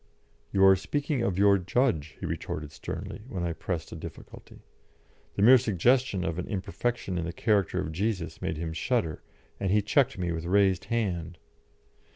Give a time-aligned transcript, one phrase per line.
[0.51, 4.63] "You are speaking of your Judge," he retorted sternly, when I pressed a difficulty.
[5.35, 9.21] The mere suggestion of an imperfection in the character of Jesus made him shudder,
[9.59, 11.37] and he checked me with raised hand.